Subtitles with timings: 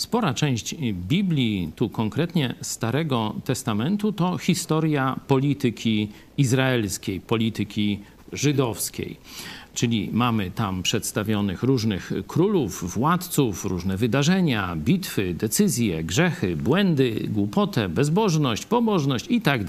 [0.00, 7.98] Spora część Biblii, tu konkretnie Starego Testamentu, to historia polityki izraelskiej, polityki
[8.32, 9.16] żydowskiej.
[9.74, 18.66] Czyli mamy tam przedstawionych różnych królów, władców, różne wydarzenia, bitwy, decyzje, grzechy, błędy, głupotę, bezbożność,
[18.66, 19.60] pobożność i tak.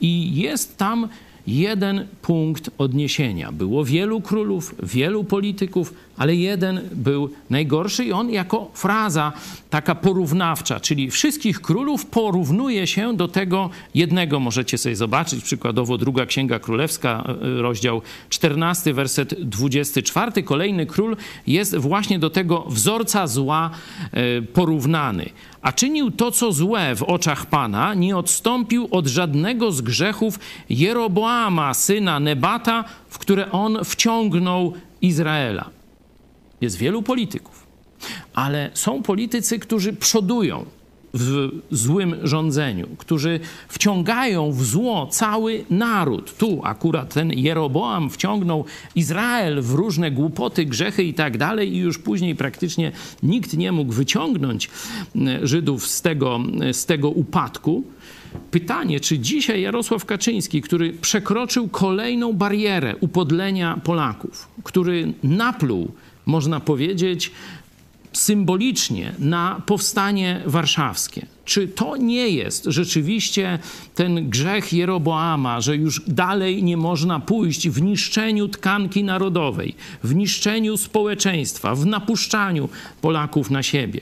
[0.00, 1.08] I jest tam
[1.48, 3.52] jeden punkt odniesienia.
[3.52, 9.32] Było wielu królów, wielu polityków, ale jeden był najgorszy i on jako fraza
[9.70, 14.40] taka porównawcza, czyli wszystkich królów porównuje się do tego jednego.
[14.40, 17.24] Możecie sobie zobaczyć przykładowo druga Księga Królewska,
[17.58, 20.42] e, rozdział 14, werset 24.
[20.42, 23.70] Kolejny król jest właśnie do tego wzorca zła
[24.12, 25.30] e, porównany.
[25.62, 30.38] A czynił to, co złe w oczach Pana, nie odstąpił od żadnego z grzechów
[30.70, 35.77] Jeroboama, syna Nebata, w które on wciągnął Izraela.
[36.60, 37.66] Jest wielu polityków,
[38.34, 40.64] ale są politycy, którzy przodują
[41.14, 46.36] w złym rządzeniu, którzy wciągają w zło cały naród.
[46.36, 48.64] Tu akurat ten Jeroboam wciągnął
[48.94, 52.92] Izrael w różne głupoty, grzechy i tak dalej, i już później praktycznie
[53.22, 54.70] nikt nie mógł wyciągnąć
[55.16, 56.40] e, Żydów z tego,
[56.72, 57.84] z tego upadku.
[58.50, 65.92] Pytanie, czy dzisiaj Jarosław Kaczyński, który przekroczył kolejną barierę upodlenia Polaków, który napluł
[66.28, 67.30] można powiedzieć,
[68.12, 71.26] symbolicznie na powstanie warszawskie.
[71.44, 73.58] Czy to nie jest rzeczywiście
[73.94, 80.76] ten grzech Jeroboama, że już dalej nie można pójść w niszczeniu tkanki narodowej, w niszczeniu
[80.76, 82.68] społeczeństwa, w napuszczaniu
[83.00, 84.00] Polaków na siebie?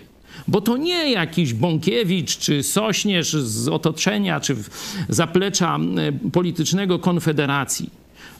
[0.48, 4.56] Bo to nie jakiś Bąkiewicz czy Sośnierz z otoczenia czy
[5.08, 5.78] zaplecza
[6.32, 7.90] politycznego Konfederacji.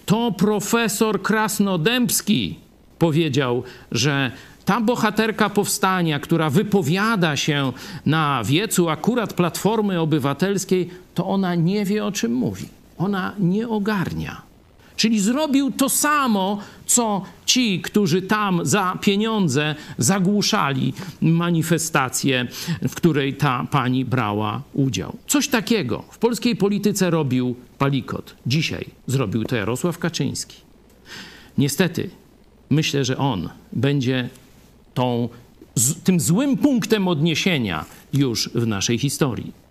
[0.07, 2.66] To profesor Krasnodębski
[2.99, 4.31] powiedział, że
[4.65, 7.73] ta bohaterka powstania, która wypowiada się
[8.07, 12.69] na wiecu akurat Platformy Obywatelskiej, to ona nie wie o czym mówi.
[12.99, 14.43] Ona nie ogarnia.
[14.97, 22.47] Czyli zrobił to samo, co ci, którzy tam za pieniądze zagłuszali manifestację,
[22.89, 25.17] w której ta pani brała udział.
[25.27, 28.35] Coś takiego w polskiej polityce robił Palikot.
[28.47, 30.57] Dzisiaj zrobił to Jarosław Kaczyński.
[31.59, 32.11] Niestety,
[32.71, 34.29] myślę, że on będzie
[34.95, 35.29] tą,
[36.05, 39.66] tym złym punktem odniesienia już w naszej historii.